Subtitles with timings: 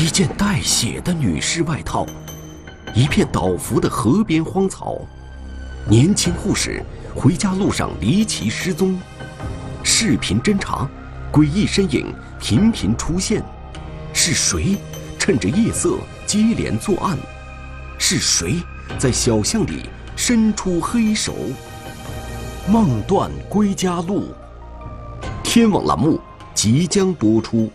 [0.00, 2.06] 一件带血的女士外套，
[2.94, 4.96] 一片倒伏的河边荒草，
[5.88, 6.80] 年轻护士
[7.16, 8.96] 回家路上离奇失踪，
[9.82, 10.88] 视频侦查，
[11.32, 13.42] 诡异身影频频出现，
[14.12, 14.76] 是谁
[15.18, 17.18] 趁着夜色接连作案？
[17.98, 18.62] 是谁
[19.00, 21.34] 在小巷里伸出黑手？
[22.68, 24.32] 梦断归家路，
[25.42, 26.20] 天网栏目
[26.54, 27.68] 即将播出。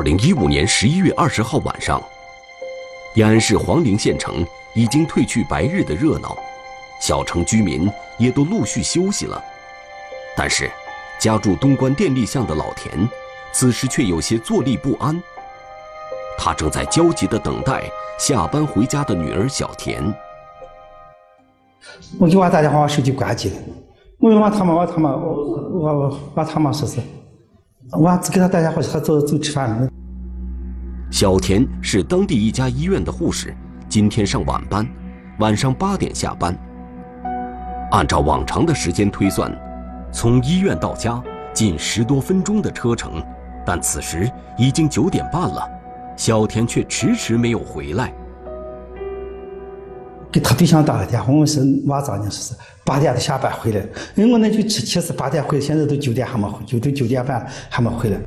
[0.00, 2.02] 二零一五年十一月二十号晚上，
[3.16, 4.42] 延安市黄陵县城
[4.72, 6.34] 已经褪去白日的热闹，
[6.98, 7.86] 小城居民
[8.16, 9.38] 也都陆续休息了。
[10.34, 10.70] 但是，
[11.18, 13.06] 家住东关电力巷的老田，
[13.52, 15.22] 此时却有些坐立不安。
[16.38, 17.82] 他正在焦急地等待
[18.18, 20.02] 下班回家的女儿小田。
[22.18, 23.56] 我给娃打电话，我手机关机了。
[24.18, 25.34] 我问我他妈，我他妈，我
[25.74, 27.02] 我我他妈说是。
[27.92, 29.88] 我只给他打电话，他走走吃饭了。
[31.10, 33.54] 小田是当地一家医院的护士，
[33.88, 34.86] 今天上晚班，
[35.40, 36.56] 晚上八点下班。
[37.90, 39.52] 按照往常的时间推算，
[40.12, 41.20] 从医院到家
[41.52, 43.20] 近十多分钟的车程，
[43.66, 45.68] 但此时已经九点半了，
[46.16, 48.12] 小田却迟迟没有回来。
[50.30, 52.30] 给他对象打了电话，我是娃咋呢？
[52.30, 52.54] 说是
[52.90, 53.78] 八点下班回来。
[54.16, 58.18] 哎，我那就其其实八点回来，现在都九点还没回，就都九点半还没回来。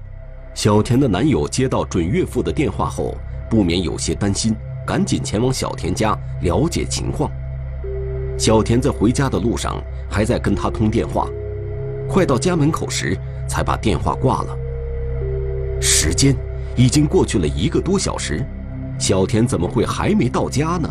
[0.53, 3.13] 小田的男友接到准岳父的电话后，
[3.49, 4.55] 不免有些担心，
[4.87, 7.29] 赶紧前往小田家了解情况。
[8.37, 11.27] 小田在回家的路上还在跟他通电话，
[12.07, 14.57] 快到家门口时才把电话挂了。
[15.81, 16.33] 时间
[16.77, 18.41] 已经过去了一个多小时，
[18.97, 20.89] 小田怎么会还没到家呢？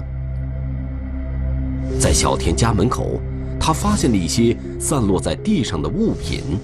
[1.98, 3.18] 在小田家门口，
[3.64, 6.58] 他发现了一些散落在地上的物品。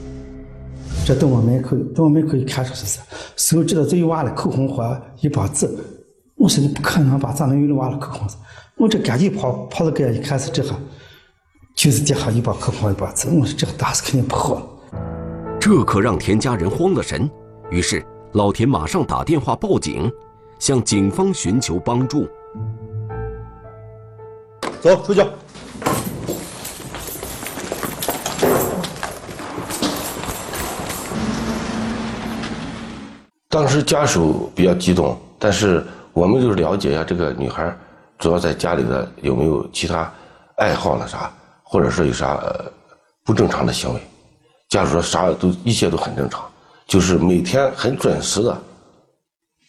[1.07, 2.99] 这洞我门口，从我门口一看出是是，
[3.37, 5.71] 手指头只有娃的口红和一把纸。
[6.35, 7.33] 我说你不可能吧？
[7.33, 8.29] 咋能有娃的口红？
[8.77, 10.77] 我这赶紧跑跑到个一看是这哈，
[11.77, 13.29] 就是底下一把口红一把纸。
[13.29, 14.67] 我说这个大事肯定破了。
[15.61, 17.31] 这可让田家人慌了神，
[17.71, 20.11] 于是老田马上打电话报警，
[20.59, 22.27] 向警方寻求帮助。
[24.81, 25.23] 走，出去。
[33.59, 37.77] 当时家属比较激动，但是我们就是了解一下这个女孩，
[38.17, 40.09] 主要在家里的有没有其他
[40.59, 41.29] 爱好了啥，
[41.65, 42.41] 或者说有啥
[43.25, 44.01] 不正常的行为。
[44.69, 46.49] 家属说啥都一切都很正常，
[46.87, 48.57] 就是每天很准时的，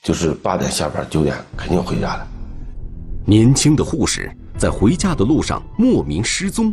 [0.03, 2.27] 就是八点下班，九点肯定回家的。
[3.25, 4.31] 年轻的护士。
[4.55, 6.71] 在回家的路上莫名失踪，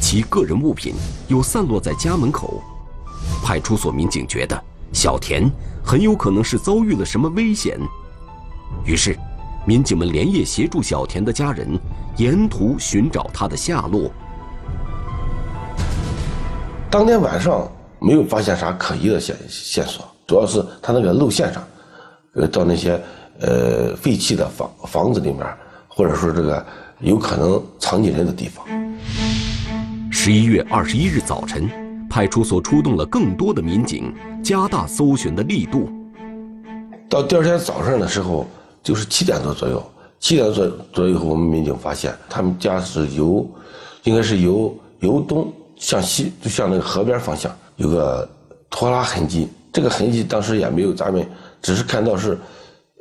[0.00, 0.94] 其个人物品
[1.28, 2.62] 又散落在家门口。
[3.44, 4.58] 派出所民警觉得
[4.92, 5.50] 小田
[5.84, 7.78] 很有可能是遭遇了什么危险，
[8.84, 9.16] 于是，
[9.66, 11.68] 民警们连夜协助小田的家人
[12.16, 14.10] 沿途寻找他的下落。
[16.90, 17.70] 当天晚上
[18.00, 21.62] 没有发现啥可疑的线线索，主要是他那个路线上，
[22.34, 23.00] 呃，到那些
[23.40, 25.46] 呃废弃的房房子里面，
[25.88, 26.66] 或者说这个。
[27.00, 28.64] 有可能藏匿人的地方。
[30.10, 31.68] 十一月二十一日早晨，
[32.16, 34.10] 派出所出动了更多的民警，
[34.42, 35.90] 加大搜寻的力度。
[37.10, 38.46] 到第二天早上的时候，
[38.82, 39.84] 就是七点多左右，
[40.18, 43.46] 七点左左右，我们民警发现他们家是由，
[44.04, 48.26] 应该是由由东向西，就向那个河边方向有个
[48.70, 49.48] 拖拉痕迹。
[49.70, 51.22] 这个痕迹当时也没有，咱们
[51.60, 52.38] 只是看到是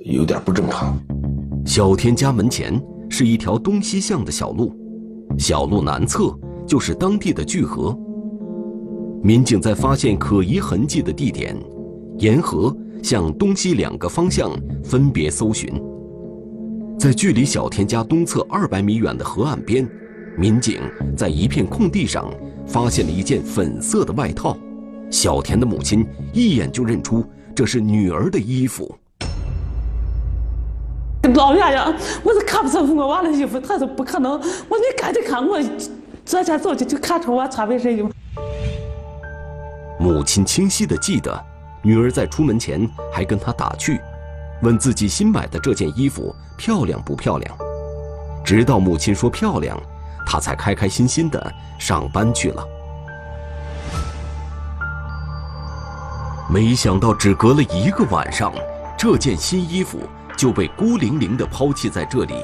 [0.04, 1.00] 有点不正常。
[1.66, 2.84] 小天家门前。
[3.08, 4.76] 是一条东西向的小路，
[5.38, 6.36] 小路南侧
[6.68, 7.98] 就是当地的聚河。
[9.22, 11.56] 民警在发现可疑痕迹的地点，
[12.20, 14.52] 沿河向东西两个方向
[14.84, 15.70] 分别搜寻。
[17.00, 19.88] 在距离小田家东侧二百米远的河岸边，
[20.38, 20.80] 民警
[21.18, 22.32] 在一片空地上
[22.68, 24.58] 发现了一件粉色的外套。
[25.10, 27.24] 小田的母亲一眼就认出
[27.54, 28.96] 这是女儿的衣服。
[31.34, 34.34] 老远呀，我是看不出我娃的衣服，他说不可能。
[34.34, 35.60] 我说你赶紧看，我
[36.24, 38.10] 昨天走去就看出我穿卫生衣服。
[40.06, 41.44] 母亲清晰的记得，
[41.82, 44.00] 女儿在出门前还跟她打趣，
[44.62, 47.58] 问自己新买的这件衣服漂亮不漂亮。
[48.44, 49.76] 直到母亲说漂亮，
[50.24, 52.64] 他才开开心心的上班去了。
[56.52, 58.54] 没想到只隔了一个晚上，
[58.96, 60.02] 这件新衣服
[60.38, 62.36] 就被孤零零的抛弃在这里，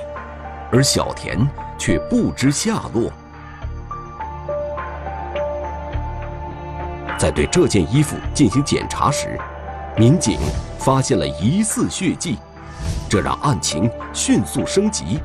[0.71, 1.47] 而小田
[1.77, 3.13] 却不知下落。
[7.31, 9.39] 在对这件衣服进行检查时，
[9.95, 10.37] 民警
[10.77, 12.35] 发现了疑似血迹，
[13.07, 15.17] 这让案情迅速升级。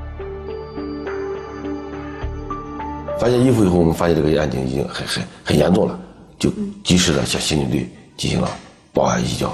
[3.18, 5.98] 发现衣服以后，我们发现这个案件已经很很很严重了，
[6.38, 6.48] 就
[6.84, 8.48] 及时的向刑警队进行了
[8.92, 9.52] 报案移交。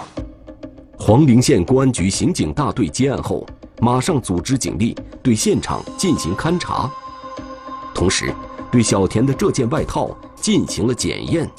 [0.98, 3.46] 黄陵县公安局刑警大队接案后，
[3.80, 6.90] 马上组织警力对现场进行勘查，
[7.94, 8.30] 同时
[8.70, 11.50] 对小田的这件外套进行了检验。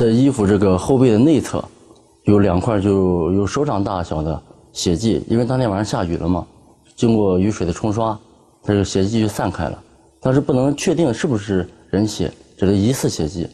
[0.00, 1.62] 在衣服这个后背的内侧，
[2.22, 4.42] 有两块就有手掌大小的
[4.72, 6.46] 血迹，因为当天晚上下雨了嘛，
[6.96, 8.18] 经过雨水的冲刷，
[8.64, 9.78] 这个血迹就散开了，
[10.18, 13.46] 但是不能确定是不是人血，只是疑似血迹。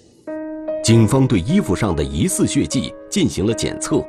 [0.85, 4.01] 警方对衣服上的疑似血迹进行了检测，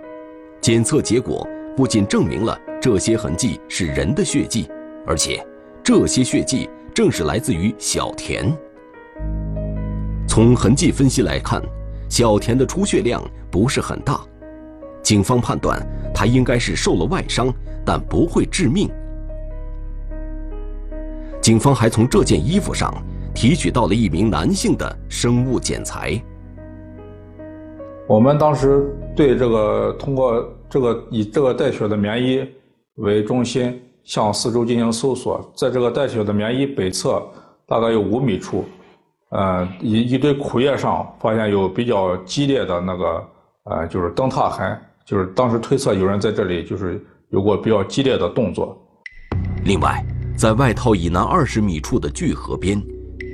[0.61, 1.43] 检测结果
[1.75, 4.69] 不仅证明了这些痕迹是人的血迹，
[5.07, 5.43] 而且
[5.83, 8.55] 这些血迹正是来自于小田。
[10.27, 11.59] 从痕迹分析来看。
[12.09, 13.21] 小田的出血量
[13.51, 14.19] 不是很大，
[15.03, 15.79] 警方判断
[16.13, 17.53] 他应该是受了外伤，
[17.85, 18.89] 但不会致命。
[21.41, 22.93] 警方还从这件衣服上
[23.33, 26.21] 提取到了一名男性的生物检材。
[28.07, 32.45] 我们当时对这个通过这个以这个带血的棉衣
[32.95, 37.21] 为中心，向四周进行搜索，在这个带血的棉衣北侧
[37.65, 38.63] 大概有五米处。
[39.29, 43.27] 呃，一一堆枯叶上发现有比较激烈的那个，
[43.63, 48.81] 呃，就是蹬踏痕，就是当时推测有人在这里就是有过比较激烈的动作。
[49.65, 50.01] 另外，
[50.37, 52.81] 在外套以南二十米处的巨河边，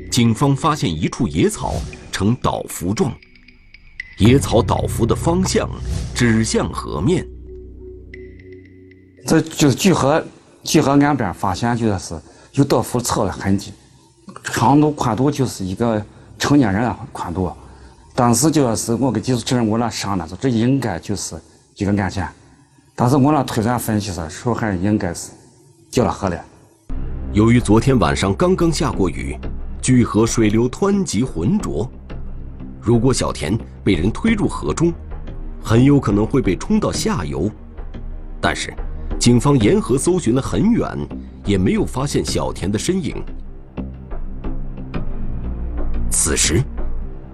[0.09, 1.75] 警方发现一处野草
[2.11, 3.13] 呈倒伏状，
[4.17, 5.69] 野草倒伏的方向
[6.15, 7.23] 指向河面。
[9.27, 10.23] 这就是巨河，
[10.63, 12.15] 巨河岸边发现就是
[12.53, 13.71] 有倒伏草的痕迹。
[14.43, 16.03] 长度宽度就是一个
[16.37, 17.51] 成年人宽度，
[18.13, 21.35] 当时就是我跟技术主任我俩商量着，这应该就是
[21.77, 22.27] 一个案件。
[22.95, 25.31] 当时我俩推断分析说，受害人应该是
[25.89, 26.35] 掉了河里。
[27.31, 29.35] 由于昨天晚上刚刚下过雨，
[29.81, 31.89] 巨河水流湍急浑浊，
[32.79, 34.93] 如果小田被人推入河中，
[35.63, 37.49] 很有可能会被冲到下游。
[38.39, 38.73] 但是，
[39.17, 40.85] 警方沿河搜寻了很远，
[41.45, 43.23] 也没有发现小田的身影。
[46.13, 46.63] 此时，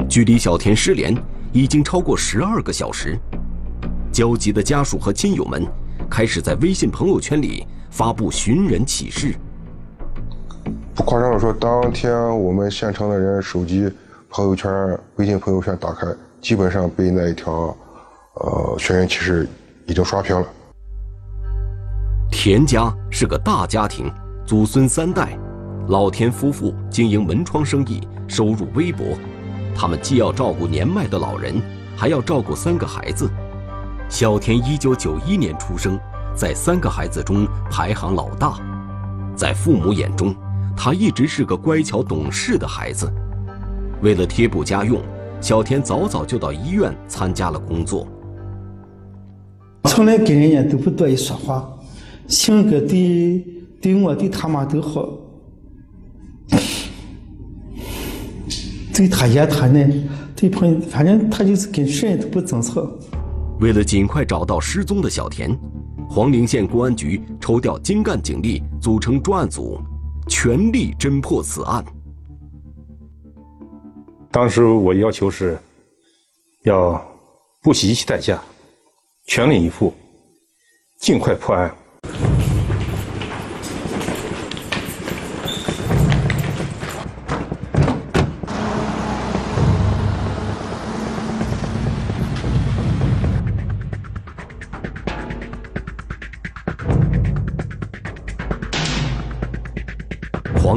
[0.07, 1.13] 距离小田失联
[1.51, 3.19] 已经超过十二个小时。
[4.09, 5.67] 焦急的家属和亲友们
[6.09, 9.35] 开始在微信朋友圈里发布寻人启事。
[10.95, 13.91] 不夸张的说，当天我们县城的人手机
[14.29, 16.07] 朋友圈、微信朋友圈打开，
[16.39, 17.75] 基本上被那一条
[18.35, 19.45] 呃寻人启事
[19.87, 20.47] 已经刷屏了。
[22.31, 24.09] 田家是个大家庭，
[24.47, 25.37] 祖孙三代。
[25.89, 29.17] 老田夫妇经营门窗生意，收入微薄。
[29.75, 31.59] 他们既要照顾年迈的老人，
[31.97, 33.27] 还要照顾三个孩子。
[34.07, 35.99] 小田一九九一年出生，
[36.35, 38.59] 在三个孩子中排行老大。
[39.35, 40.35] 在父母眼中，
[40.77, 43.11] 他一直是个乖巧懂事的孩子。
[44.03, 45.01] 为了贴补家用，
[45.41, 48.07] 小田早早就到医院参加了工作。
[49.85, 51.67] 从来跟人家都不多一说话，
[52.27, 53.43] 性格对
[53.81, 55.09] 对我对他妈都好。
[58.93, 59.89] 对他爷他奶，
[60.35, 62.85] 对朋友，反正他就是跟谁都不争吵。
[63.59, 65.57] 为了尽快找到失踪的小田，
[66.09, 69.79] 黄陵县公安局抽调精干警力组成专案组，
[70.27, 71.85] 全力侦破此案。
[74.31, 75.57] 当时我要求是，
[76.63, 77.01] 要
[77.61, 78.41] 不惜一切代价，
[79.25, 79.93] 全力以赴，
[80.99, 81.73] 尽快破案。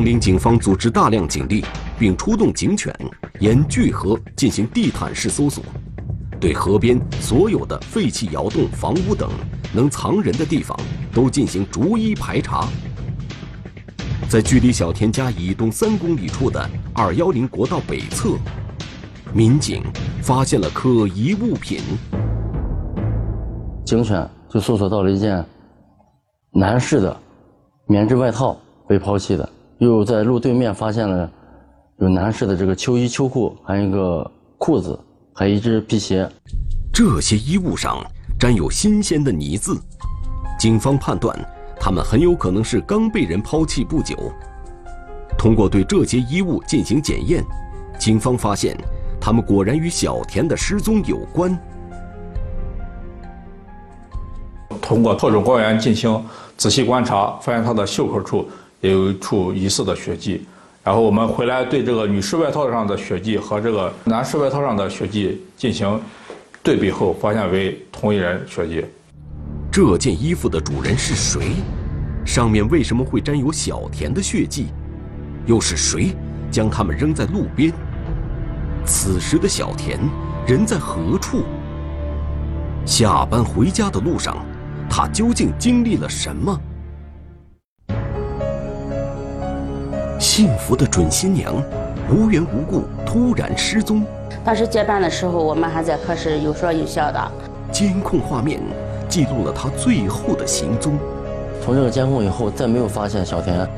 [0.03, 1.65] 黄陵警方组织大量警力，
[1.97, 2.93] 并出动警犬
[3.39, 5.63] 沿巨河进行地毯式搜索，
[6.41, 9.31] 对河边所有的废弃窑洞、房屋等
[9.73, 10.77] 能藏人的地方
[11.15, 12.67] 都进行逐一排查。
[14.29, 18.37] 在距离小田家以东三公里处的二幺零国道北侧，
[19.33, 19.85] 民警
[20.21, 21.79] 发现了可疑物品。
[23.85, 25.47] 警犬就搜索到了一件
[26.51, 27.17] 男士的
[27.87, 28.59] 棉质外套。
[28.89, 29.49] 被抛弃的，
[29.83, 31.29] 又在路对面发现了
[31.97, 34.97] 有男士的这个秋衣秋裤，还有一个裤子，
[35.33, 36.29] 还有一只皮鞋。
[36.93, 37.99] 这些衣物上
[38.39, 39.77] 沾有新鲜的泥渍，
[40.57, 41.37] 警方判断
[41.81, 44.17] 他们很有可能是刚被人抛弃不久。
[45.37, 47.45] 通过对这些衣物进行检验，
[47.99, 48.77] 警方发现
[49.21, 51.59] 他们果然与小田的失踪有关。
[54.81, 56.25] 通过特种官员进行
[56.57, 58.47] 仔细观察，发现他的袖口处也
[58.83, 60.45] 也有一处疑似的血迹。
[60.85, 65.99] 然后我们回来对这个女士外套上的血迹和这个男士外套上的血迹进行
[66.63, 68.85] 对比后，发现为同一人血迹。
[69.71, 71.53] 这件衣服的主人是谁？
[72.25, 74.67] 上面为什么会沾有小田的血迹？
[75.47, 76.15] 又是谁
[76.51, 77.73] 将他们扔在路边？
[78.85, 79.99] 此时的小田
[80.47, 81.45] 人在何处？
[82.85, 84.45] 下班回家的路上。
[84.91, 86.61] 他究竟经历了什么？
[90.23, 91.53] 幸福的准新娘
[92.09, 94.05] 无缘无故突然失踪。
[94.45, 97.33] 当时接班的时候，我们还在科室有说有笑的。
[97.73, 98.61] 监控画面
[99.09, 100.97] 记录了他最后的行踪。
[101.61, 103.69] 从这个监控以后，再没有发现小田。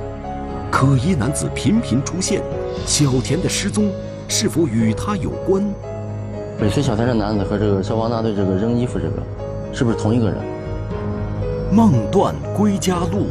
[0.71, 2.43] 可疑男子频频出现，
[2.85, 3.91] 小田的失踪
[4.29, 5.65] 是否与他有关？
[6.61, 9.23] 尾随小田的男子和这个消防大队这个扔衣服这个，
[9.73, 10.37] 是不是同一个人？
[11.73, 13.29] 梦断归家路，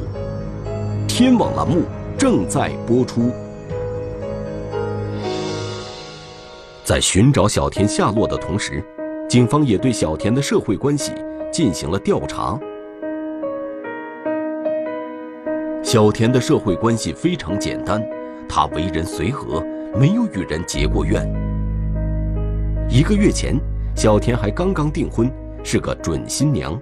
[1.08, 1.84] 天网栏目
[2.23, 3.29] 正在播出。
[6.81, 8.81] 在寻找小田下落的同时，
[9.27, 11.11] 警方也对小田的社会关系
[11.51, 12.57] 进行了调查。
[15.83, 18.01] 小田的社会关系非常简单，
[18.47, 19.61] 他为人随和，
[19.93, 21.29] 没有与人结过怨。
[22.87, 23.59] 一个月前，
[23.97, 25.29] 小田还刚刚订婚，
[25.61, 26.79] 是个准新娘。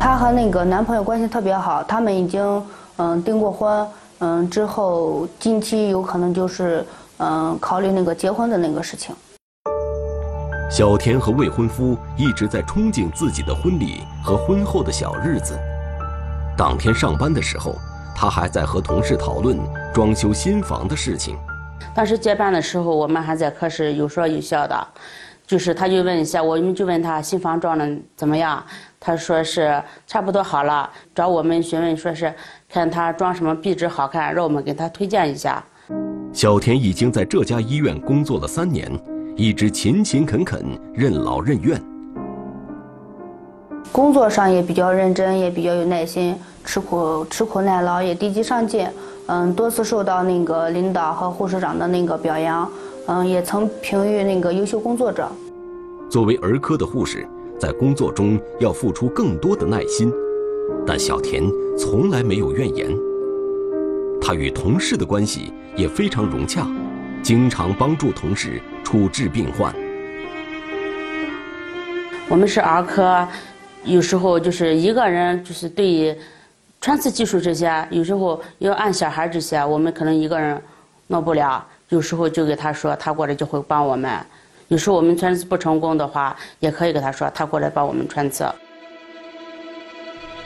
[0.00, 2.62] 她和那个男朋友关系特别好，他们已经
[2.96, 3.86] 嗯订过婚，
[4.24, 6.86] 嗯之后近期有可能就是
[7.18, 9.12] 嗯考虑那个结婚的那个事情。
[10.70, 15.58] 小田和未婚夫一直在憧憬自己的婚礼和婚后的小日子。
[16.56, 17.74] 当天上班的时候，
[18.14, 19.58] 他还在和同事讨论
[19.92, 21.36] 装修新房的事情。
[21.92, 24.86] 当时接班的时候，我们还在科室有说有笑的，
[25.44, 28.64] 就是他就问一下，我们就问他新房装的怎么样。
[29.04, 32.32] 他说是差不多好了，找我们询问说是
[32.72, 35.62] 看他装什么壁纸好看，让我们给他推荐一下。
[36.32, 38.90] 小田已经在这家医院工作了三年，
[39.36, 40.64] 一直勤勤恳恳、
[40.94, 41.78] 任劳任怨。
[43.92, 48.88] 工作上也比较认真，也比较有耐心，吃苦吃苦耐劳，也积极上进。
[49.26, 52.66] 嗯，多次受到那个领导和护士长的那个表扬。
[53.06, 55.30] 嗯，也曾评为那个优秀工作者。
[56.08, 57.28] 作为儿科的护士。
[57.60, 60.10] 在工作中要付出更多的耐心，
[60.86, 61.44] 但小田
[61.78, 62.90] 从来没有怨言。
[64.20, 66.66] 他与同事的关系也非常融洽，
[67.22, 69.74] 经常帮助同事处置病患。
[72.28, 73.26] 我们是儿科，
[73.84, 76.14] 有时候就是一个人，就是对于
[76.80, 80.60] 穿刺技术这些，有时候要按小孩这些，我们可能一个人
[81.08, 84.18] 弄不了，有时候就给他说，他过来就会帮我们。
[84.68, 88.46] 有时候我们穿刺不成功的话，也可以给他说，他过来帮我们穿刺。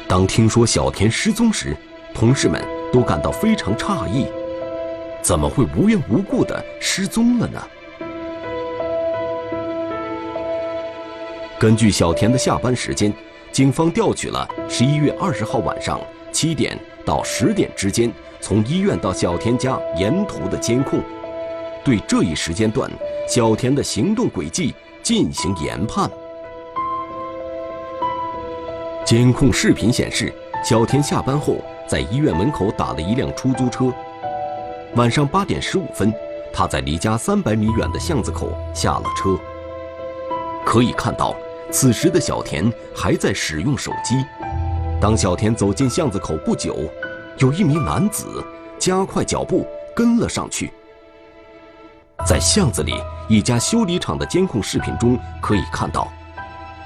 [0.09, 1.77] 当听说小田失踪时，
[2.15, 4.27] 同事们都感到非常诧异，
[5.21, 7.61] 怎么会无缘无故的失踪了呢？
[11.59, 13.13] 根据小田的下班时间，
[13.51, 15.99] 警方调取了十一月二十号晚上
[16.31, 21.01] 七点到十点之间从医院到小田家沿途的监控，
[21.85, 22.89] 对这一时间段。
[23.29, 24.73] 小田的行动轨迹
[25.03, 26.09] 进行研判。
[29.07, 30.35] 监控视频显示，
[30.65, 33.95] 小田下班后在医院门口打了一辆出租车。
[34.97, 36.13] 晚上八点十五分，
[36.53, 39.39] 他在离家三百米远的巷子口下了车。
[40.65, 41.37] 可以看到，
[41.71, 44.17] 此时的小田还在使用手机。
[45.01, 46.77] 当小田走进巷子口不久，
[47.39, 48.45] 有一名男子
[48.77, 50.73] 加快脚步跟了上去。
[52.27, 52.93] 在巷子里
[53.29, 56.09] 一家修理厂的监控视频中可以看到，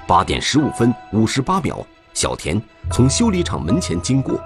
[0.06, 1.82] 八点十五分五十八秒，
[2.20, 2.60] 小田
[2.92, 4.38] 从修理厂门前经过。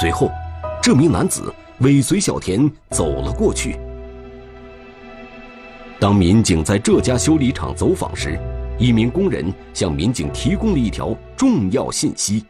[0.00, 0.28] 随后，
[0.82, 3.78] 这名男子尾随小田走了过去。
[6.00, 8.36] 当民警在这家修理厂走访时，
[8.76, 12.44] 一名工人向民警提供了一条重要信息。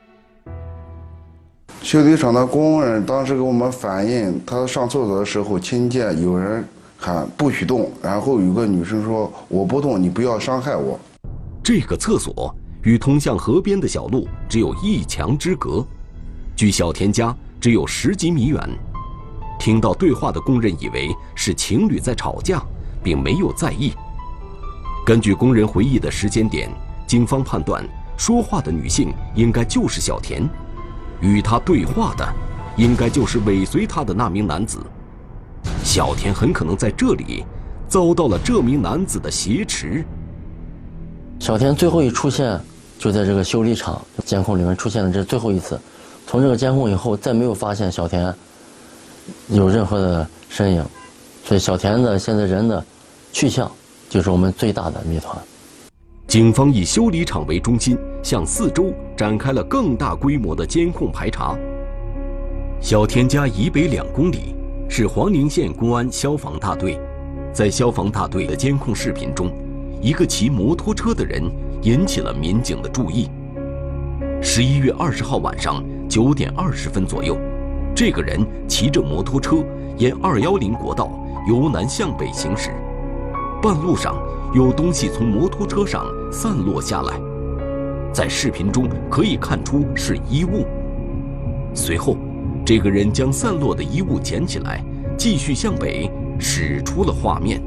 [1.82, 10.98] 修理厂的工人当时给我们反映，他上厕所的时候听见有人喊“不许动”，然后有个女生说：“我不动，你不要伤害我。”
[11.62, 15.84] 这个厕所与通向河边的小路只有一墙之隔，
[16.54, 18.60] 距小田家只有十几米远。
[19.58, 22.62] 听到对话的工人以为是情侣在吵架，
[23.02, 23.92] 并没有在意。
[25.04, 26.70] 根据工人回忆的时间点，
[27.06, 27.82] 警方判断
[28.18, 30.46] 说话的女性应该就是小田，
[31.20, 32.34] 与他对话的
[32.76, 34.78] 应该就是尾随他的那名男子。
[35.82, 37.44] 小田很可能在这里
[37.88, 40.04] 遭到了这名男子的挟持。
[41.40, 42.60] 小田最后一出现
[42.98, 45.78] 就在这个修理厂监控里面出现了，这是最后一次。
[46.26, 48.34] 从这个监控以后，再没有发现小田
[49.48, 50.84] 有任何的身影，
[51.44, 52.82] 所以小田的现在人的
[53.32, 53.70] 去向
[54.08, 55.36] 就是我们最大的谜团。
[56.26, 61.56] 警方以修理厂为中心，向四周展开了更大规模的监控排查。
[62.80, 64.54] 小田家以北两公里
[64.88, 66.98] 是黄陵县公安消防大队，
[67.52, 69.52] 在消防大队的监控视频中，
[70.00, 71.42] 一个骑摩托车的人
[71.84, 73.30] 引起了民警的注意。
[74.40, 77.36] 十一月二十号晚上九点二十分左右，
[77.94, 79.62] 这个人骑着摩托车
[79.98, 81.10] 沿二幺零国道
[81.46, 82.70] 由南向北行驶，
[83.62, 84.16] 半路上
[84.54, 87.20] 有东西从摩托车上散落下来，
[88.12, 90.66] 在视频中可以看出是衣物。
[91.74, 92.16] 随后，
[92.64, 94.82] 这个人将散落的衣物捡起来，
[95.18, 97.60] 继续向北驶出了画面。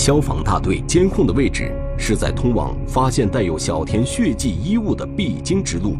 [0.00, 1.70] 消防大队监控的位置。
[1.98, 5.94] 是在通往发现带有小田血迹衣物的必经之路，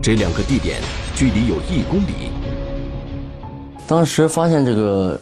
[0.00, 0.80] 这两个地点
[1.16, 2.30] 距离有一公里。
[3.88, 5.20] 当时发现这个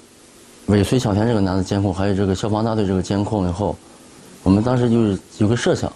[0.67, 3.75] 尾随小田这个男子监控，还有这个消防大队这个监控以后，
[4.43, 5.91] 我们当时就是有个设想：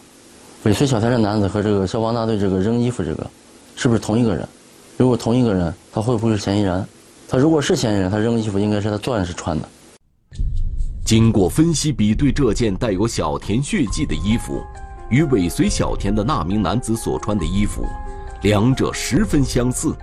[0.62, 3.26] 尾随小田这男子和这个消防大队这个扔衣服这个，
[3.74, 4.48] 是不是同一个人？
[4.96, 6.82] 如果同一个人，他会不会是嫌疑人？
[7.28, 9.68] 他如果是嫌疑人，他扔衣服应该是他作案时穿的。
[11.06, 14.60] 经过分析比对，这件带有小田血迹的衣服，
[15.08, 17.86] 与尾随小田的那名男子所穿的衣服，
[18.42, 19.94] 两者十分相似。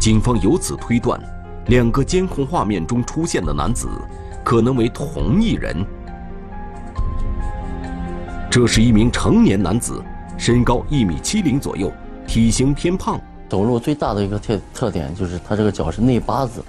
[0.00, 1.20] 警方由此推断，
[1.66, 3.86] 两个监控画面中出现的男子，
[4.42, 5.84] 可能为同一人。
[8.50, 10.02] 这是一名成年男子，
[10.38, 11.92] 身高一米七零左右，
[12.26, 16.64] 体型偏胖，走路最大的一个特特点就是他这个脚是内八字。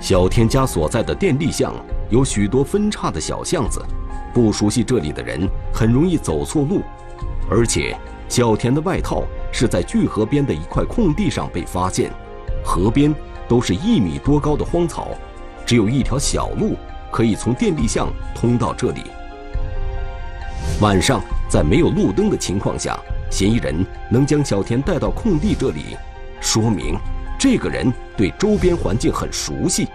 [0.00, 1.74] 小田家所在的电力巷
[2.10, 3.84] 有许多分叉的小巷子，
[4.32, 6.82] 不熟悉这里的人很容易走错路。
[7.50, 7.96] 而且，
[8.28, 12.10] 小田的外套是在聚河边的一块空地上被发现，
[12.64, 13.12] 河边
[13.48, 15.08] 都是一米多高的荒草，
[15.64, 16.76] 只有一条小路
[17.10, 19.02] 可以从电力巷通到这里。
[20.80, 22.98] 晚上在没有路灯的情况下，
[23.30, 25.96] 嫌疑人能将小田带到空地这里，
[26.40, 26.96] 说明。
[27.48, 29.86] 这个人对周边环境很熟悉，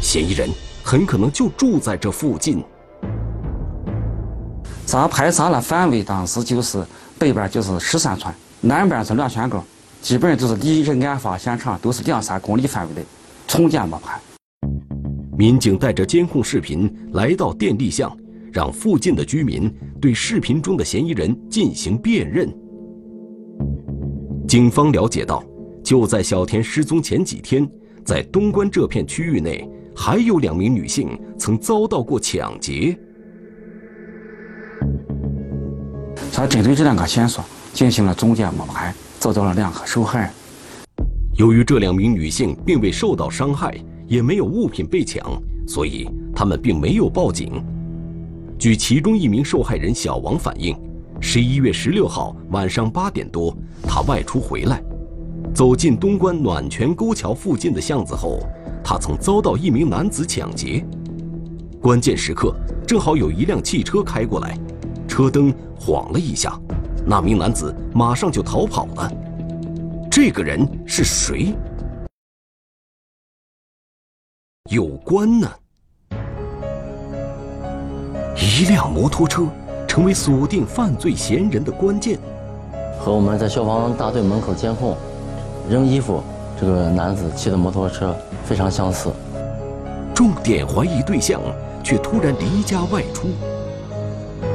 [0.00, 0.48] 嫌疑人
[0.84, 2.62] 很可能就住在这附近。
[4.86, 6.86] 咱排查了范围当时就是
[7.18, 9.60] 北边就是十三村，南边是乱泉沟，
[10.00, 13.02] 基本上就是离这案发现场都是两三公里范围内，
[13.48, 14.20] 从建摸排。
[15.36, 18.16] 民警带着监控视频来到电力巷，
[18.52, 19.68] 让附近的居民
[20.00, 22.48] 对视频中的嫌疑人进行辨认。
[24.46, 25.42] 警方了解到。
[25.90, 27.68] 就在小田失踪前几天，
[28.04, 32.96] 在东关这片区域内，还有两名女性曾遭到过抢劫。
[36.32, 40.30] 他针对这两个线索进行了总检摸排，找到了两个受害人。
[41.34, 43.76] 由于这两名女性并未受到伤害，
[44.06, 47.60] 也没有物品被抢，所以他们并没有报警。
[48.60, 50.78] 据其中一名受害人小王反映，
[51.20, 54.80] 十一月十六号晚上八点多，他外出回来。
[55.54, 58.40] 走进东关暖泉沟桥附近的巷子后，
[58.82, 60.84] 他曾遭到一名男子抢劫。
[61.82, 62.54] 关键时刻，
[62.86, 64.56] 正好有一辆汽车开过来，
[65.08, 66.58] 车灯晃了一下，
[67.04, 69.12] 那名男子马上就逃跑了。
[70.10, 71.54] 这个人是谁？
[74.70, 75.50] 有关呢？
[78.36, 79.46] 一辆摩托车
[79.86, 82.18] 成为锁定犯罪嫌疑人的关键，
[82.98, 84.96] 和我们在消防大队门口监控。
[85.70, 86.20] 扔衣服，
[86.60, 88.12] 这个男子骑的摩托车
[88.44, 89.08] 非常相似。
[90.12, 91.40] 重点怀疑对象
[91.80, 93.28] 却突然离家外出，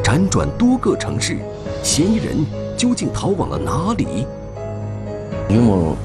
[0.03, 1.37] 辗转多个城市，
[1.81, 4.27] 嫌疑人究竟逃往了哪里？
[5.47, 5.95] 于某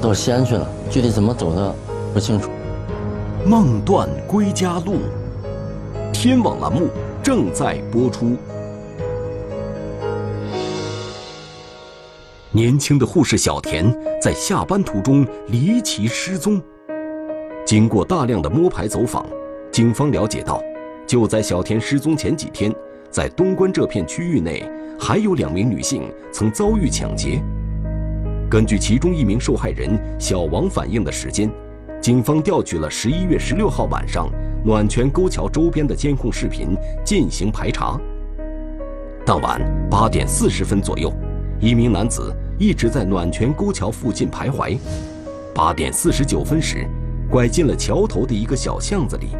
[0.00, 1.74] 到西安去了，具体怎么走的
[2.14, 2.50] 不清楚。
[3.44, 5.00] 梦断归家路，
[6.14, 6.88] 天网栏目
[7.22, 8.36] 正在播出。
[12.52, 16.60] 年轻的护士小田在下班途中离奇失踪。
[17.64, 19.24] 经过大量的摸排走访，
[19.70, 20.60] 警方了解到，
[21.06, 22.74] 就在小田失踪前几天，
[23.08, 27.40] 在东关这片区域内还有两名女性曾遭遇抢劫。
[28.50, 31.48] 根据其中一名受害人小王反映的时间，
[32.00, 34.28] 警方调取了十一月十六号晚上
[34.64, 37.96] 暖泉沟桥周边的监控视频进行排查。
[39.24, 41.12] 当晚八点四十分左右，
[41.60, 44.78] 一名男子一直在暖泉沟桥附近徘徊。
[45.54, 46.88] 八点四十九分时，
[47.30, 49.36] 拐进了桥头的一个小巷子里。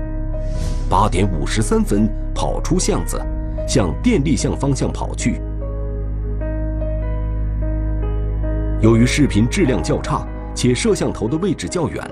[0.88, 3.20] 八点五十三分跑出巷子，
[3.66, 5.40] 向电力巷方向跑去。
[8.82, 12.02] 由于视频质量较差，且摄像头的位置较远，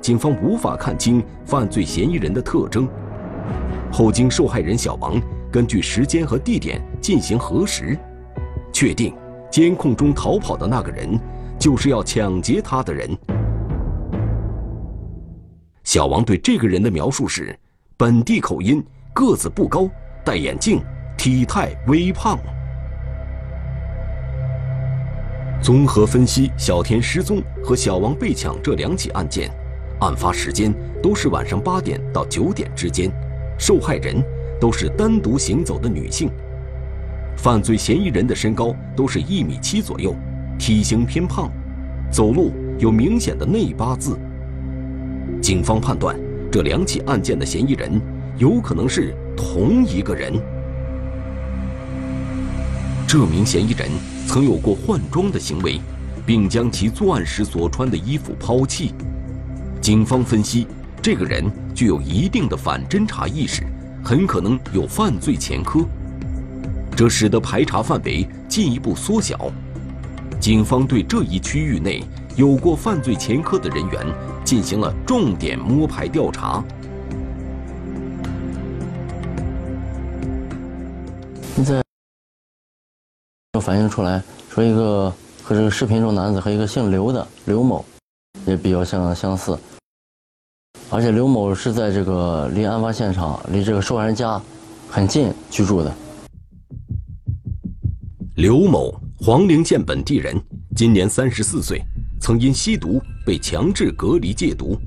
[0.00, 2.86] 警方无法看清犯罪嫌疑人的特征。
[3.92, 7.96] 后经受害人小王根据时间和地点进行核实，
[8.72, 9.14] 确定
[9.50, 11.18] 监控中逃跑的那个人
[11.58, 13.16] 就是要抢劫他的人。
[15.84, 17.56] 小王对这个人的描述是：
[17.96, 19.88] 本地口音，个子不高，
[20.24, 20.82] 戴眼镜，
[21.16, 22.38] 体态微胖。
[25.62, 29.50] 综合分析，小田失踪和小王被抢这两起案件，
[30.00, 33.10] 案发时间都是晚上八点到九点之间，
[33.58, 34.22] 受害人
[34.60, 36.30] 都是单独行走的女性，
[37.36, 40.14] 犯罪嫌疑人的身高都是一米七左右，
[40.58, 41.50] 体型偏胖，
[42.10, 44.18] 走路有明显的内八字。
[45.40, 46.18] 警方判断，
[46.50, 48.00] 这两起案件的嫌疑人
[48.38, 50.32] 有可能是同一个人。
[53.06, 53.88] 这名嫌疑人。
[54.28, 55.80] 曾有过换装的行为，
[56.26, 58.92] 并将其作案时所穿的衣服抛弃。
[59.80, 60.66] 警方分析，
[61.00, 63.62] 这个人具有一定的反侦查意识，
[64.02, 65.86] 很可能有犯罪前科，
[66.96, 69.38] 这使得排查范围进一步缩小。
[70.40, 72.02] 警方对这一区域内
[72.36, 74.06] 有过犯罪前科的人员
[74.44, 76.64] 进行了重点摸排调查。
[81.54, 81.82] 现在。
[83.62, 85.10] 反映出来，说一个
[85.42, 87.82] 和这个视频中男子和一个姓刘的刘某，
[88.44, 89.58] 也比较相相似。
[90.90, 94.40] 而且刘某是在这个离案发现场、离这个受害人家
[94.90, 95.92] 很近居住的。
[98.36, 100.38] 刘某，黄陵县本地人，
[100.74, 101.82] 今年三十四岁，
[102.20, 104.78] 曾因吸毒被强制隔离戒毒。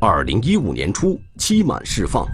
[0.00, 2.26] 二零一五年初期满释放。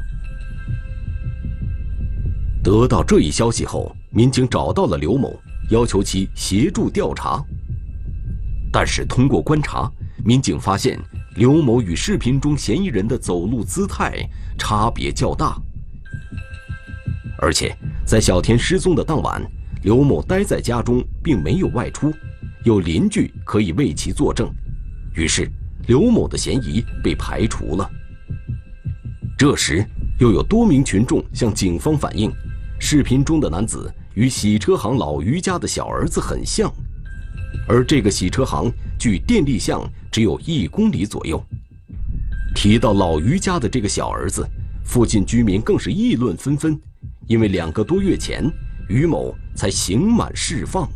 [2.63, 3.95] 得到这一消息后。
[4.13, 5.33] 民警找到了刘某，
[5.71, 7.41] 要求其协助调查。
[8.73, 9.91] 但是通过观察，
[10.25, 10.99] 民警发现
[11.37, 15.57] 刘某与视频中嫌疑人的走路姿态差别较大，
[17.39, 17.73] 而且
[18.05, 19.41] 在小田失踪的当晚，
[19.83, 22.13] 刘某待在家中，并没有外出，
[22.65, 24.51] 有邻居可以为其作证，
[25.15, 25.51] 于是
[25.87, 27.91] 刘某的嫌疑被排除了。
[29.39, 29.85] 这时，
[30.19, 32.31] 又有多名群众向警方反映，
[32.79, 33.93] 视频中的男子。
[34.15, 36.71] 与洗车行老于家的小儿子很像，
[37.69, 41.43] 而这个洗车行距电力巷只有一公里左右。
[42.57, 44.45] 提到老于家的这个小儿子，
[44.85, 46.79] 附近居民更是议论纷纷，
[47.29, 48.45] 因为两个多月前
[48.91, 50.89] 于某才刑满释放。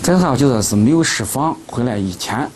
[0.00, 2.48] 在他就说是没有释放回来以前，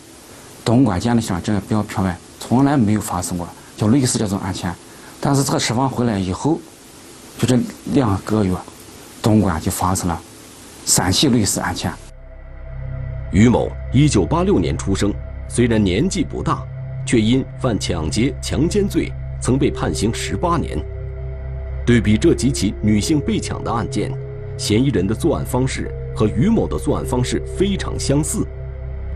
[0.63, 4.73] 东莞电力巷这个表票外从来没有发生过就类似这种案件，
[5.19, 6.59] 但是他释放回来以后。
[7.37, 7.59] 就这
[7.93, 8.55] 两个月，
[9.21, 10.17] 东莞就发生了
[10.85, 11.91] 三起类似案件。
[13.33, 15.11] 于某一九八六年出生，
[15.49, 16.63] 虽然年纪不大，
[17.05, 19.11] 却因犯抢劫、强奸罪
[19.41, 20.77] 曾被判刑十八年。
[21.85, 24.11] 对比这几起女性被抢的案件，
[24.57, 28.47] 嫌疑人的作案方式和于某的作案方式非常相似，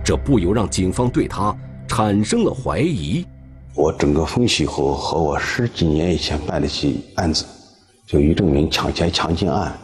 [0.04, 1.56] 这不由让警方对他
[1.88, 3.26] 产生了怀疑。
[3.74, 7.46] 我整个分析后，和我十几年以前办的起案子。
[8.06, 9.78] 就于正明抢劫强奸案，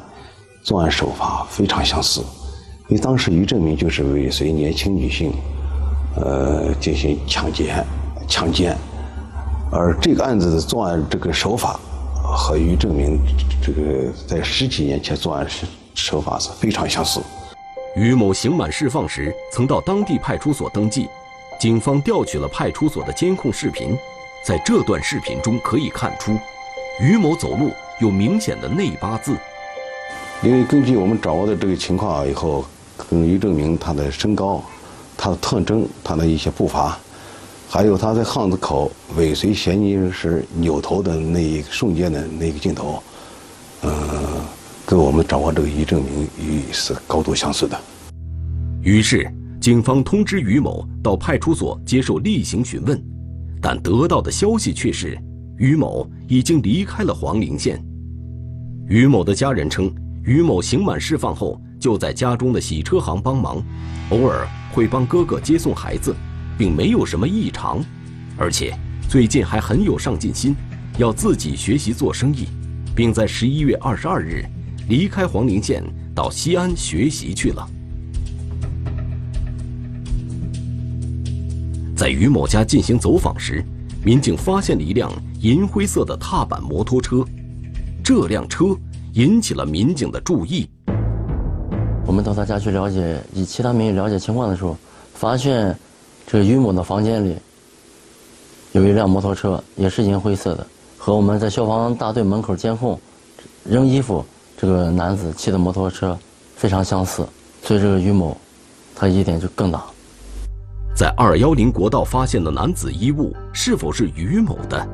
[0.64, 2.22] 作案手法非常相似。
[2.90, 5.34] 因为当时于正明就是尾随年轻女性，
[6.16, 7.84] 呃，进行抢劫、
[8.28, 8.78] 强奸，
[9.72, 11.80] 而这个案子的作案这个手法
[12.36, 13.20] 和于正明
[13.62, 15.66] 这个在十几年前作案时
[15.96, 17.22] 手法是非常相似。
[17.96, 21.08] 于某刑满释放时曾到当地派出所登记，
[21.60, 23.96] 警方调取了派出所的监控视频，
[24.46, 26.38] 在这段视频中可以看出，
[27.00, 27.72] 于某走路。
[28.02, 29.38] 有明显的内八字，
[30.42, 32.66] 因为根据我们掌握的这个情况以后，
[32.98, 34.62] 可以证明他的身高、
[35.16, 36.98] 他的特征、他的一些步伐，
[37.70, 43.02] 还有他在巷子口尾随嫌疑人时扭头的那一瞬间的那个镜头，
[43.82, 43.92] 呃，
[44.86, 47.80] 跟我们掌握这个于正明与是高度相似的。
[48.84, 49.28] 于是，
[49.60, 53.02] 警方通知于某到派出所接受例行询问，
[53.60, 55.18] 但得到的消息却是
[55.58, 57.84] 于某已经离开了黄陵县。
[58.88, 59.92] 于某的家人称，
[60.24, 63.64] 于某刑满释放后就在家中的洗车行帮忙，
[64.12, 66.14] 偶尔会帮哥哥接送孩子，
[66.58, 67.84] 并没有什么异常，
[68.38, 68.78] 而且
[69.10, 70.56] 最近还很有上进心，
[70.98, 72.48] 要自己学习做生意，
[72.96, 74.44] 并在十一月二十二日
[74.88, 75.84] 离开黄陵县
[76.16, 77.68] 到西安学习去了。
[81.96, 83.64] 在于某家进行走访时，
[84.04, 87.24] 民警发现了一辆银灰色的踏板摩托车，
[88.04, 88.76] 这辆车
[89.14, 90.68] 引起了民警的注意。
[92.06, 94.76] 我们到他家去了解，以其他民警了解情况的时候，
[95.14, 95.74] 发现
[96.26, 97.38] 这个于某的房间里
[98.72, 100.66] 有一辆摩托车，也是银灰色的，
[100.98, 103.00] 和我们在消防大队门口监控
[103.64, 104.26] 扔衣服
[104.58, 106.18] 这个男子骑的摩托车
[106.56, 107.28] 非常相似，
[107.62, 108.36] 所以这个于某
[108.96, 109.84] 他疑点就更大。
[110.96, 114.88] 在二幺零国道发现的男子衣物是否是于某的？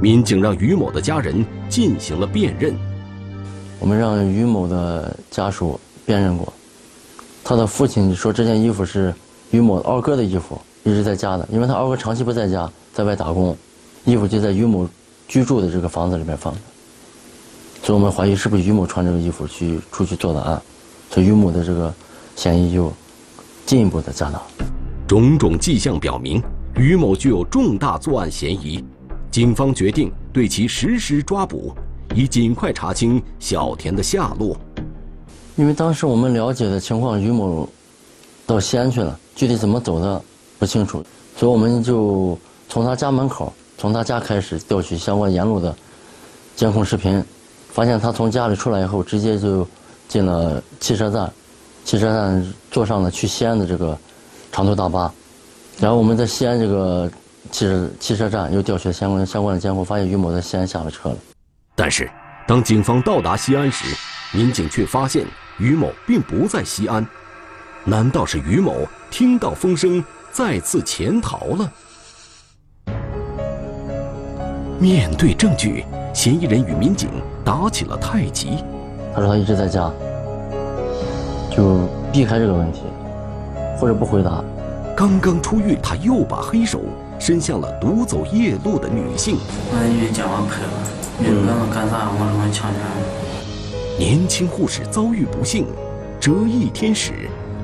[0.00, 2.76] 民警让于某的家人进行了辨认。
[3.78, 6.52] 我们让于某的家属辨认过，
[7.48, 9.14] 他的父亲说这件衣服是
[9.52, 13.56] 于某二哥的衣服，一直在家的，因为他二哥长期不在家，在外打工，
[14.04, 14.88] 衣服就在于某
[15.28, 16.58] 居住的这个房子里面放着，
[17.84, 20.60] 所以我们怀疑是不是于某穿这个衣服去出去做的案，
[21.08, 21.94] 所以于某的这个
[22.34, 22.92] 嫌疑就。
[23.64, 24.40] 进一步的加大，
[25.08, 26.40] 种种迹象表明
[26.76, 28.80] 于某具有重大作案嫌疑，
[29.28, 31.74] 警方决定对其实施抓捕，
[32.14, 34.56] 以尽快查清小田的下落。
[35.56, 37.68] 因为当时我们了解的情况，于某
[38.46, 40.22] 到西安去了，具体怎么走的
[40.58, 41.02] 不清楚，
[41.36, 42.38] 所以我们就
[42.68, 45.74] 从他家门口，从他家开始调取相关沿路的
[46.54, 47.22] 监控视频，
[47.70, 49.66] 发现他从家里出来以后，直接就
[50.08, 51.32] 进了汽车站。
[51.84, 53.96] 汽车站坐上了去西安的这个
[54.50, 55.08] 长途大巴，
[55.78, 57.08] 然后我们在西安这个
[57.52, 61.16] 汽车汽车站又调取相关相关的监控，发现于某在西安下了车了。
[61.76, 62.10] 但是，
[62.44, 63.86] 当警方到达西安时，
[64.32, 65.24] 民警却发现
[65.58, 67.06] 于某并不在西安。
[67.84, 71.72] 难道是于某听到风声再次潜逃了？
[74.78, 77.08] 面对证据，嫌疑人与民警
[77.44, 78.62] 打起了太极。
[79.14, 79.90] 他说他一直在家。
[81.50, 82.82] 就避开这个问题，
[83.78, 84.44] 或者不回答。
[84.94, 86.82] 刚刚出狱，他又把黑手
[87.18, 89.38] 伸向了独走夜路的女性。
[93.98, 95.66] 年轻护士遭遇不幸，
[96.20, 97.12] 折翼天使，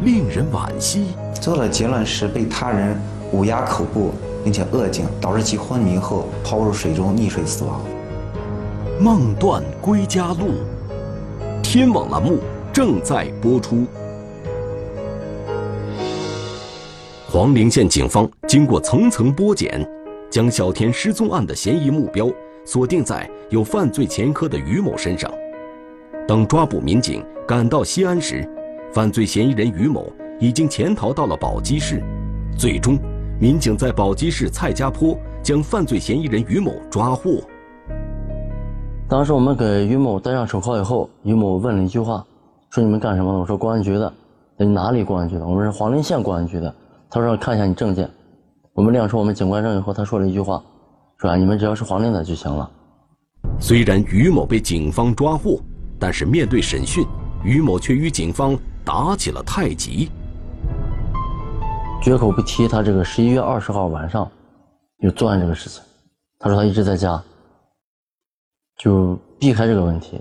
[0.03, 1.09] 令人惋惜。
[1.41, 2.99] 做了结论时被他人
[3.33, 7.81] 捂压口部，并且扼颈，导致其昏迷后抛入水中溺水死亡。
[8.99, 10.53] 梦断归家路，
[11.63, 12.39] 天网栏目。
[12.73, 13.85] 正在播出。
[17.29, 19.87] 黄陵县警方经过层层剥茧，
[20.31, 22.31] 将小田失踪案的嫌疑目标
[22.65, 25.31] 锁定在有犯罪前科的于某身上。
[26.27, 28.49] 当抓捕民警赶到西安时，
[28.93, 30.07] 犯罪嫌疑人于某
[30.39, 32.03] 已经潜逃到了宝鸡市。
[32.57, 32.99] 最终，
[33.41, 37.43] 民警在宝鸡市蔡家坡将犯罪嫌疑人于某抓获。
[39.09, 42.25] 当时我们给于某戴上手铐以后，于某问了一句话。
[42.71, 43.39] 说你们干什么的？
[43.39, 44.11] 我说公安局的。
[44.57, 45.47] 你哪里公安局的？
[45.47, 46.73] 我们是黄陵县公安局的。
[47.11, 48.09] 他说看一下你证件。
[48.73, 50.63] 我们亮出我们警官证以后，他说了一句话，
[51.19, 52.71] 说啊，你们只要是黄陵的就行了。
[53.59, 55.61] 虽然于某被警方抓获，
[56.03, 57.07] 但是面对审讯，
[57.45, 60.11] 于某却与警方打起了太极。
[62.03, 64.29] 绝口不提他这个十一月二十号晚上
[64.99, 65.81] 有作案这个事情。
[66.41, 67.23] 他说他一直在家，
[68.79, 70.21] 就避开这个问题。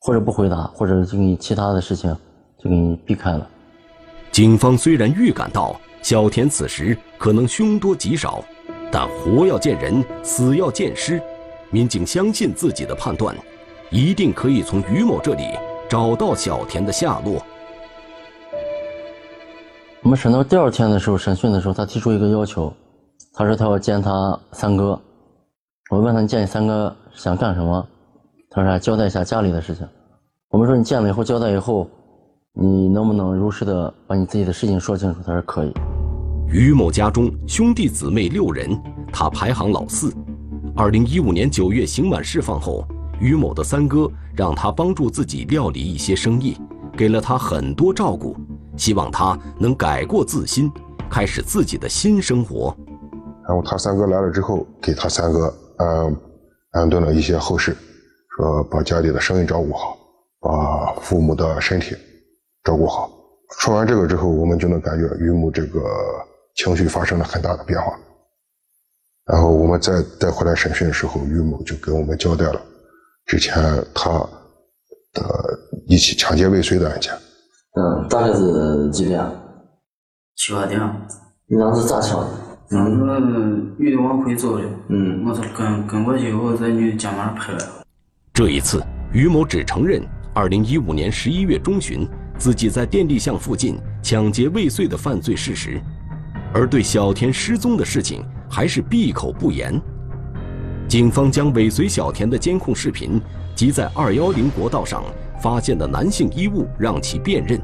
[0.00, 2.14] 或者不回答，或者就你其他的事情
[2.62, 3.48] 就给你避开了。
[4.30, 8.44] 警方虽然预感到小田此时可能凶多吉少，
[8.92, 11.22] 但活要见人，死要见尸。
[11.70, 13.34] 民警相信自己的判断，
[13.90, 15.42] 一定可以从于某这里
[15.88, 17.44] 找到小田的下落。
[20.02, 22.72] 我们审到第二天的时候，审讯的时候，他提出一个要求，
[23.34, 24.98] 他说他要见他三哥。
[25.90, 27.86] 我问他你见你三哥想干什么？
[28.48, 29.86] 他说：“交代一下家里的事情。”
[30.50, 31.88] 我们说：“你见了以后交代以后，
[32.52, 35.72] 你能不能如实的把你自己的事情说清楚？”他说：“可以。”
[36.50, 38.80] 于某家中兄弟姊妹六人，
[39.12, 40.12] 他排行老四。
[40.76, 42.84] 二零一五年九月刑满释放后，
[43.20, 46.56] 于某的三哥让他帮助自己料理一些生意，
[46.96, 48.34] 给了他很多照顾，
[48.76, 50.72] 希望他能改过自新，
[51.10, 52.74] 开始自己的新生活。
[53.46, 56.16] 然后他三哥来了之后，给他三哥嗯
[56.72, 57.76] 安顿了一些后事。
[58.36, 59.98] 说把家里的生意照顾好，
[60.40, 61.94] 把父母的身体
[62.64, 63.10] 照顾好。
[63.58, 65.82] 说完这个之后，我们就能感觉于某这个
[66.54, 67.92] 情绪发生了很大的变化。
[69.26, 72.62] 然后我们再带回来审讯的时候，于某就跟我们交代了
[73.26, 73.54] 之前
[73.94, 74.10] 他
[75.12, 77.12] 的一起抢劫未遂的案件。
[77.76, 79.24] 嗯，大概是几点？
[80.36, 80.80] 七八点。
[81.46, 82.30] 你当时咋抢的？
[82.70, 87.58] 当时女的往回走的，嗯，我是跟跟过去，我在女的肩膀上拍了。
[88.32, 90.02] 这一次，于某只承认
[90.34, 92.06] 2015年11月中旬
[92.38, 95.80] 自己在电力巷附近抢劫未遂的犯罪事实，
[96.54, 99.80] 而对小田失踪的事情还是闭口不言。
[100.90, 103.22] 警方将尾随小田的监控视频
[103.54, 105.04] 及在210国道上
[105.40, 107.60] 发现的男性衣物让其辨认。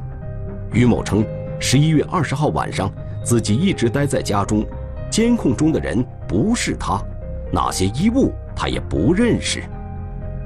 [0.71, 1.25] 于某称
[1.59, 2.89] ，11月20号晚上
[3.25, 4.65] 自己一直待在家中。
[5.09, 7.01] 监控中的人不是他，
[7.51, 9.61] 那些衣物他也不认识。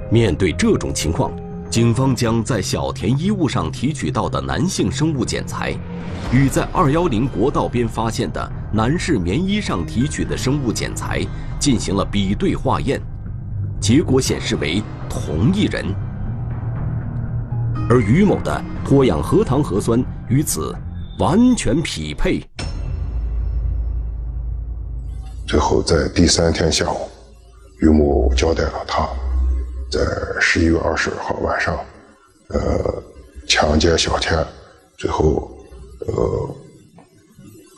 [0.09, 1.31] 面对这种情况，
[1.69, 5.71] 警方将在小田衣物上提取到的男性生物检材，
[6.33, 11.21] 与在二幺零国道边发现的男士棉衣上提取的生物检材
[11.61, 12.99] 进行了比对化验，
[13.79, 15.85] 结果显示为同一人。
[17.87, 20.75] 而于某的脱氧核糖核酸与此
[21.19, 22.43] 完全匹配。
[25.45, 27.07] 最后，在第三天下午，
[27.81, 29.07] 于某交代了他，
[29.91, 29.99] 在
[30.39, 31.77] 十一月二十号晚上，
[32.49, 33.03] 呃，
[33.47, 34.43] 强奸小田，
[34.97, 35.51] 最后，
[36.07, 36.55] 呃，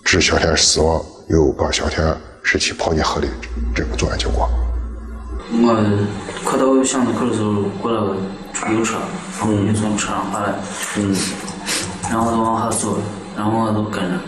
[0.05, 3.27] 致小田死亡，又把小田尸体抛进河里，
[3.73, 4.47] 这个作案结果。
[5.51, 6.07] 我
[6.43, 8.15] 快到巷子口的时候，过来个
[8.53, 8.97] 出租车，
[9.45, 10.53] 嗯，从车上下来，
[10.97, 11.15] 嗯，
[12.09, 12.97] 然后我就往下走，
[13.35, 14.19] 然后我就跟着，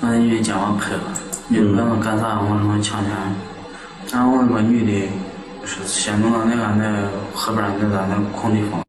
[0.00, 1.00] 那女的肩膀拍了。
[1.48, 2.40] 你问我干啥？
[2.40, 3.10] 我说我抢钱。
[4.12, 5.08] 然后那个女的
[5.64, 8.80] 是先弄到那个那河边那个那空地方。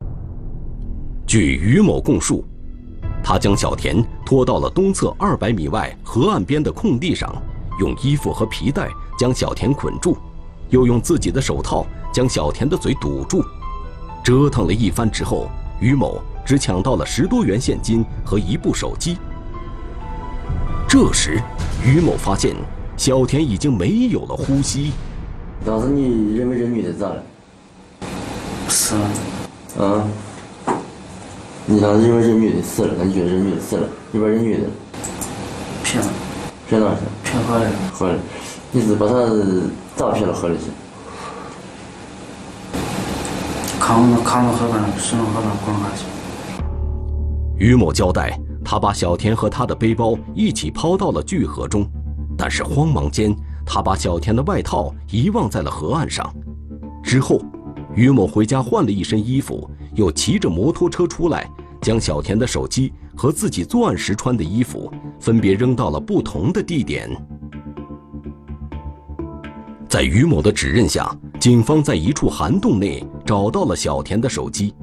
[1.25, 2.45] 据于某供述，
[3.23, 7.35] 他将小田拖到了东侧二百米外河岸边的空地上，
[7.79, 10.17] 用衣服和皮带将小田捆住，
[10.69, 13.43] 又用自己的手套将小田的嘴堵住。
[14.23, 19.17] 折腾了一番之后，于某只抢到了十多元现金和一部手机。
[20.87, 21.41] 这时，
[21.85, 22.55] 于某发现
[22.95, 24.91] 小田已经没有了呼吸。
[25.65, 27.23] 当时你认为这女的咋了？
[28.67, 29.85] 死了。
[29.85, 30.07] 啊？
[31.65, 33.03] 你当时认为这女的死了？
[33.03, 33.87] 你觉得这女的死了？
[34.11, 34.63] 你把这女的
[35.83, 36.09] 骗了？
[36.67, 37.01] 骗哪去？
[37.23, 37.65] 骗河里。
[37.93, 38.19] 河里？
[38.71, 39.13] 你是把他
[39.95, 40.65] 咋骗到河里去？
[43.79, 46.05] 扛着扛着河边，顺着河边滚下去。
[47.57, 48.37] 于某交代。
[48.69, 51.87] 他把小田和他的背包一起抛到了巨河中，
[52.37, 53.33] 但是慌忙间，
[53.65, 56.29] 他把小田的外套遗忘在了河岸上。
[57.01, 57.41] 之后，
[57.95, 61.49] 于某回家换了一身衣服，又骑着摩托车出来，
[61.81, 67.09] 将小田的手机和自己作案时穿的衣服分别扔到了不同的地点。
[69.89, 74.73] 在于某的指认下，警方在一处涵洞内找到了小田的手机。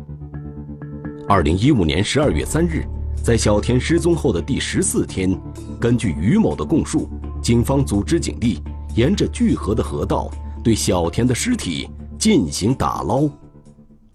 [1.29, 2.85] 二零一五年十二月三日。
[3.23, 5.35] 在小田失踪后的第十四天，
[5.81, 7.09] 根据于某的供述，
[7.40, 8.62] 警方组织警力
[8.97, 10.31] 沿着聚合的河道
[10.62, 13.27] 对小田的尸体进行打捞。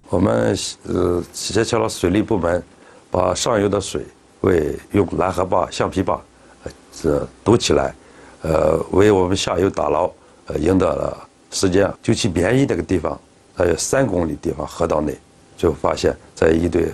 [0.10, 2.64] 我们呃协调了水利部门，
[3.12, 4.06] 把上游的水
[4.42, 6.20] 为用拦河坝、橡皮坝，
[6.64, 7.94] 呃这堵起来，
[8.42, 10.12] 呃为我们下游打捞
[10.48, 11.92] 呃赢得了时间。
[12.02, 13.20] 就去棉衣那个地方，
[13.56, 15.18] 还有三公里地方河道内，
[15.58, 16.92] 就发现在一堆。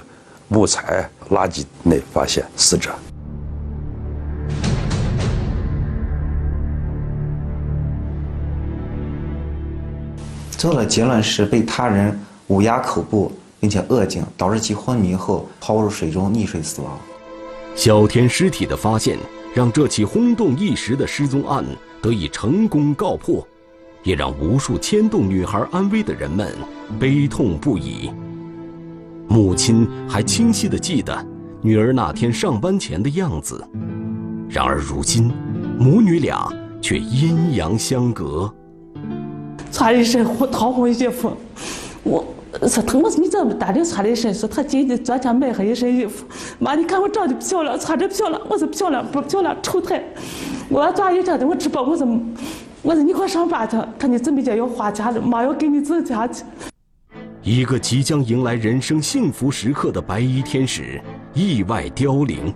[0.47, 2.91] 木材垃圾内发现死者。
[10.51, 13.32] 做了结论是被他人捂压口部，
[13.65, 16.99] 并且扼颈，导致其昏迷后抛入水中溺水死亡。
[17.73, 19.17] 小天尸体的发现，
[19.56, 21.65] 让这起轰动一时的失踪案
[21.99, 23.43] 得以成功告破，
[24.04, 26.54] 也让无数牵动女孩安危的人们
[26.99, 28.12] 悲痛不已。
[29.28, 31.25] 母亲还清晰地记得
[31.63, 33.67] 女儿那天上班前的样子，
[34.47, 35.34] 然而如今，
[35.80, 36.47] 母女俩
[36.80, 38.54] 却阴阳相隔。
[39.71, 41.35] 穿一身红桃红衣服，
[42.04, 42.23] 我
[42.62, 44.33] 说他我说你怎么大的穿的身？
[44.33, 46.25] 说他今天昨天买上一身衣服，
[46.58, 48.41] 妈你看我长得漂亮，穿着漂亮。
[48.49, 49.56] 我说漂亮不漂亮？
[49.62, 50.01] 丑态。
[50.69, 51.83] 我要抓一家的，我直播。
[51.83, 52.08] 我说
[52.81, 56.43] 我说你快上班去，看你准备着要花钱了，妈要给你挣钱去。
[57.43, 60.99] 一个即将迎来人生幸福时刻的白衣天使
[61.33, 62.53] 意外凋零，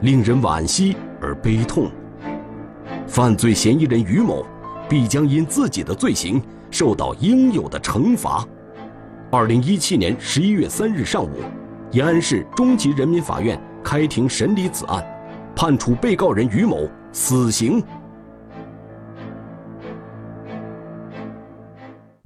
[0.00, 1.90] 令人惋惜而悲痛。
[3.06, 4.46] 犯罪嫌疑人于某
[4.88, 6.40] 必将因自己的罪行
[6.70, 8.46] 受到应有的惩罚。
[9.30, 11.28] 二零一七年十一月三日上午，
[11.90, 15.04] 延安市中级人民法院开庭审理此案，
[15.54, 17.84] 判处被告人于某死刑。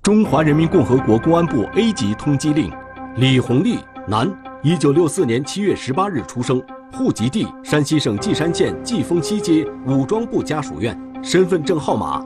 [0.00, 2.70] 中华人民共和国公安部 A 级通缉令：
[3.16, 4.32] 李红利，男，
[4.62, 12.24] 一九六四年七月十八日出生，户籍地山西省稷山县稷峰西街武装部家属院，身份证号码：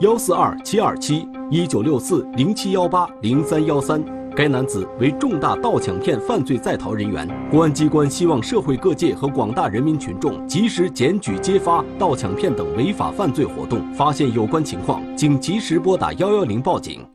[0.00, 4.02] 幺四二七二七一九六四零七幺八零三幺三。
[4.34, 17.06] 该男子为重大盗抢骗犯罪在逃人员，公安机关希望社会各界和广大人民群众及时检举揭发盗抢骗等违法犯罪活动，发现有关情况，请及时拨打幺幺零报警。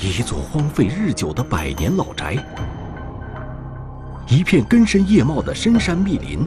[0.00, 2.34] 一座荒废日久的百年老宅，
[4.30, 6.38] 一片根深叶茂的深山密林，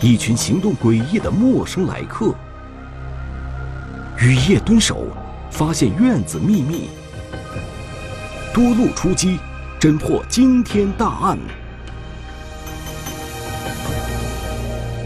[0.00, 2.32] 一群行动诡异的陌生来客，
[4.20, 5.06] 雨夜蹲守，
[5.48, 6.88] 发现院子秘密。
[8.52, 9.38] 多路出击，
[9.78, 11.38] 侦破惊天大案。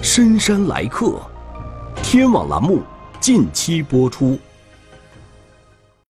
[0.00, 1.20] 深山来客，
[2.02, 2.80] 天网栏目
[3.20, 4.38] 近期播出。